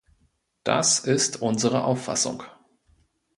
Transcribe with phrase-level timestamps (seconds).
[0.63, 2.41] Das ist unsere Auffassung.